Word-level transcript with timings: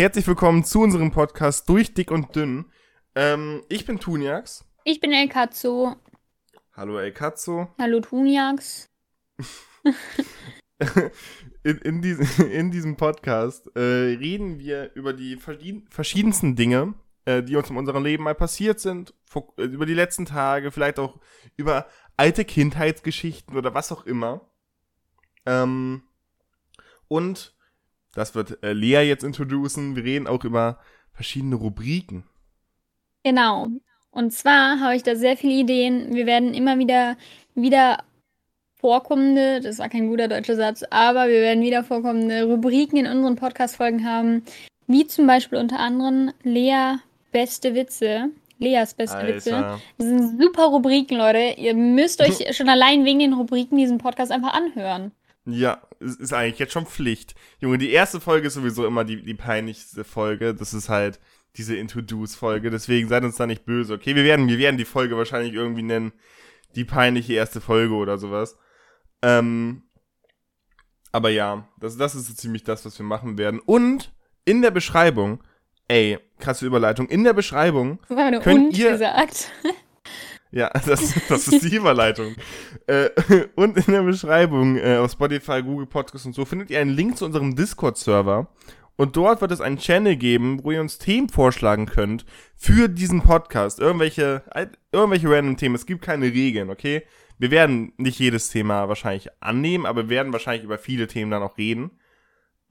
Herzlich 0.00 0.28
willkommen 0.28 0.62
zu 0.62 0.80
unserem 0.82 1.10
Podcast 1.10 1.68
Durch 1.68 1.92
Dick 1.92 2.12
und 2.12 2.36
Dünn. 2.36 2.66
Ähm, 3.16 3.64
ich 3.68 3.84
bin 3.84 3.98
Tuniax. 3.98 4.64
Ich 4.84 5.00
bin 5.00 5.12
El 5.12 5.28
Katzo. 5.28 5.96
Hallo 6.72 7.00
El 7.00 7.10
Katzo. 7.10 7.74
Hallo 7.80 7.98
Tuniax. 7.98 8.88
in, 11.64 11.78
in, 11.78 12.00
dies, 12.00 12.38
in, 12.38 12.70
diesem 12.70 12.96
Podcast 12.96 13.74
äh, 13.74 13.80
reden 13.80 14.60
wir 14.60 14.92
über 14.94 15.12
die 15.12 15.36
verschiedensten 15.36 16.54
Dinge, 16.54 16.94
äh, 17.24 17.42
die 17.42 17.56
uns 17.56 17.68
in 17.68 17.76
unserem 17.76 18.04
Leben 18.04 18.22
mal 18.22 18.36
passiert 18.36 18.78
sind, 18.78 19.14
vor, 19.24 19.52
äh, 19.58 19.64
über 19.64 19.84
die 19.84 19.94
letzten 19.94 20.26
Tage, 20.26 20.70
vielleicht 20.70 21.00
auch 21.00 21.18
über 21.56 21.88
alte 22.16 22.44
Kindheitsgeschichten 22.44 23.56
oder 23.56 23.74
was 23.74 23.90
auch 23.90 24.06
immer. 24.06 24.48
Ähm, 25.44 26.04
und 27.08 27.57
das 28.18 28.34
wird 28.34 28.62
äh, 28.62 28.72
Lea 28.72 29.02
jetzt 29.02 29.24
introducen. 29.24 29.96
Wir 29.96 30.04
reden 30.04 30.26
auch 30.26 30.44
über 30.44 30.78
verschiedene 31.12 31.54
Rubriken. 31.54 32.24
Genau. 33.24 33.68
Und 34.10 34.32
zwar 34.32 34.80
habe 34.80 34.96
ich 34.96 35.02
da 35.02 35.14
sehr 35.14 35.36
viele 35.36 35.54
Ideen. 35.54 36.14
Wir 36.14 36.26
werden 36.26 36.52
immer 36.54 36.78
wieder 36.78 37.16
wieder 37.54 37.98
vorkommende, 38.80 39.60
das 39.60 39.78
war 39.78 39.88
kein 39.88 40.08
guter 40.08 40.28
deutscher 40.28 40.54
Satz, 40.54 40.84
aber 40.90 41.28
wir 41.28 41.40
werden 41.40 41.62
wieder 41.62 41.82
vorkommende 41.82 42.44
Rubriken 42.44 42.96
in 42.96 43.06
unseren 43.06 43.36
Podcast-Folgen 43.36 44.04
haben, 44.04 44.44
wie 44.86 45.06
zum 45.06 45.26
Beispiel 45.26 45.58
unter 45.58 45.80
anderem 45.80 46.32
Lea 46.42 46.96
beste 47.32 47.74
Witze. 47.74 48.30
Leas 48.60 48.94
beste 48.94 49.18
Alter. 49.18 49.34
Witze. 49.34 49.50
Das 49.98 50.06
sind 50.06 50.40
super 50.40 50.64
Rubriken, 50.64 51.16
Leute. 51.16 51.54
Ihr 51.60 51.74
müsst 51.74 52.20
euch 52.20 52.56
schon 52.56 52.68
allein 52.68 53.04
wegen 53.04 53.20
den 53.20 53.32
Rubriken 53.32 53.76
diesen 53.76 53.98
Podcast 53.98 54.32
einfach 54.32 54.52
anhören. 54.52 55.12
Ja, 55.50 55.82
ist 55.98 56.32
eigentlich 56.34 56.58
jetzt 56.58 56.72
schon 56.74 56.86
Pflicht. 56.86 57.34
Junge, 57.58 57.78
die 57.78 57.90
erste 57.90 58.20
Folge 58.20 58.48
ist 58.48 58.54
sowieso 58.54 58.86
immer 58.86 59.04
die, 59.04 59.22
die 59.22 59.34
peinlichste 59.34 60.04
Folge. 60.04 60.54
Das 60.54 60.74
ist 60.74 60.88
halt 60.88 61.20
diese 61.56 61.74
Introduce-Folge. 61.74 62.70
Deswegen 62.70 63.08
seid 63.08 63.24
uns 63.24 63.36
da 63.36 63.46
nicht 63.46 63.64
böse. 63.64 63.94
Okay, 63.94 64.14
wir 64.14 64.24
werden, 64.24 64.48
wir 64.48 64.58
werden 64.58 64.76
die 64.76 64.84
Folge 64.84 65.16
wahrscheinlich 65.16 65.54
irgendwie 65.54 65.82
nennen. 65.82 66.12
Die 66.74 66.84
peinliche 66.84 67.32
erste 67.32 67.62
Folge 67.62 67.94
oder 67.94 68.18
sowas. 68.18 68.58
Ähm, 69.22 69.84
aber 71.12 71.30
ja, 71.30 71.66
das, 71.80 71.96
das 71.96 72.14
ist 72.14 72.26
so 72.26 72.34
ziemlich 72.34 72.64
das, 72.64 72.84
was 72.84 72.98
wir 72.98 73.06
machen 73.06 73.38
werden. 73.38 73.60
Und 73.60 74.12
in 74.44 74.60
der 74.60 74.70
Beschreibung, 74.70 75.42
ey, 75.88 76.18
krasse 76.38 76.66
Überleitung, 76.66 77.08
in 77.08 77.24
der 77.24 77.32
Beschreibung 77.32 78.00
könnt 78.42 78.76
ihr... 78.76 78.92
Gesagt. 78.92 79.50
Ja, 80.50 80.70
das, 80.86 81.14
das 81.28 81.48
ist 81.48 81.64
die 81.64 81.76
Überleitung. 81.76 82.34
äh, 82.86 83.10
und 83.54 83.76
in 83.76 83.92
der 83.92 84.02
Beschreibung 84.02 84.76
äh, 84.76 84.96
auf 84.96 85.12
Spotify, 85.12 85.62
Google 85.62 85.86
Podcasts 85.86 86.26
und 86.26 86.34
so 86.34 86.44
findet 86.44 86.70
ihr 86.70 86.80
einen 86.80 86.90
Link 86.90 87.16
zu 87.16 87.24
unserem 87.24 87.56
Discord-Server. 87.56 88.48
Und 88.96 89.16
dort 89.16 89.40
wird 89.40 89.52
es 89.52 89.60
einen 89.60 89.78
Channel 89.78 90.16
geben, 90.16 90.64
wo 90.64 90.72
ihr 90.72 90.80
uns 90.80 90.98
Themen 90.98 91.28
vorschlagen 91.28 91.86
könnt 91.86 92.24
für 92.56 92.88
diesen 92.88 93.22
Podcast. 93.22 93.78
Irgendwelche, 93.78 94.42
irgendwelche 94.90 95.30
random 95.30 95.56
Themen. 95.56 95.76
Es 95.76 95.86
gibt 95.86 96.02
keine 96.02 96.26
Regeln, 96.26 96.68
okay? 96.68 97.04
Wir 97.38 97.52
werden 97.52 97.92
nicht 97.96 98.18
jedes 98.18 98.48
Thema 98.48 98.88
wahrscheinlich 98.88 99.28
annehmen, 99.40 99.86
aber 99.86 100.04
wir 100.04 100.16
werden 100.16 100.32
wahrscheinlich 100.32 100.64
über 100.64 100.78
viele 100.78 101.06
Themen 101.06 101.30
dann 101.30 101.44
auch 101.44 101.56
reden. 101.58 101.92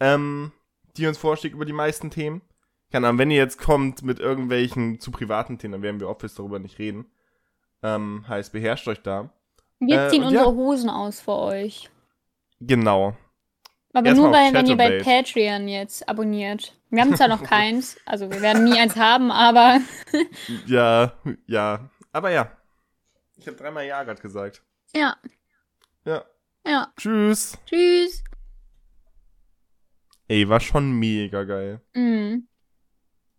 Ähm, 0.00 0.50
die 0.96 1.06
uns 1.06 1.16
vorschlägt 1.16 1.54
über 1.54 1.64
die 1.64 1.72
meisten 1.72 2.10
Themen. 2.10 2.42
Keine 2.90 3.06
Ahnung, 3.06 3.18
wenn 3.18 3.30
ihr 3.30 3.36
jetzt 3.36 3.58
kommt 3.58 4.02
mit 4.02 4.18
irgendwelchen 4.18 4.98
zu 4.98 5.12
privaten 5.12 5.58
Themen, 5.58 5.72
dann 5.72 5.82
werden 5.82 6.00
wir 6.00 6.08
Office 6.08 6.34
darüber 6.34 6.58
nicht 6.58 6.80
reden. 6.80 7.06
Ähm, 7.86 8.24
heißt, 8.26 8.52
beherrscht 8.52 8.88
euch 8.88 9.00
da. 9.00 9.30
Wir 9.78 10.06
äh, 10.06 10.10
ziehen 10.10 10.24
unsere 10.24 10.46
ja. 10.46 10.50
Hosen 10.50 10.90
aus 10.90 11.20
für 11.20 11.36
euch. 11.36 11.88
Genau. 12.58 13.16
Aber 13.92 14.08
Erst 14.08 14.20
nur, 14.20 14.32
weil, 14.32 14.52
wenn 14.52 14.66
ihr 14.66 14.76
bei 14.76 15.00
Patreon 15.00 15.68
jetzt 15.68 16.08
abonniert. 16.08 16.74
Wir 16.90 17.02
haben 17.02 17.14
zwar 17.14 17.28
noch 17.28 17.44
keins, 17.48 17.96
also 18.04 18.28
wir 18.28 18.42
werden 18.42 18.64
nie 18.64 18.76
eins 18.76 18.96
haben, 18.96 19.30
aber. 19.30 19.80
ja, 20.66 21.12
ja. 21.46 21.88
Aber 22.12 22.30
ja. 22.30 22.50
Ich 23.36 23.46
habe 23.46 23.56
dreimal 23.56 23.86
Ja 23.86 24.02
gerade 24.02 24.20
gesagt. 24.20 24.62
Ja. 24.92 25.16
Ja. 26.04 26.24
Ja. 26.66 26.92
Tschüss. 26.96 27.56
Tschüss. 27.66 28.24
Ey, 30.26 30.48
war 30.48 30.58
schon 30.58 30.90
mega 30.98 31.44
geil. 31.44 31.80
Mhm. 31.94 32.48